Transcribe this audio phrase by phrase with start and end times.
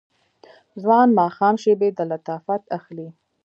[0.81, 3.07] ځوان ماښام شیبې د لطافت اخلي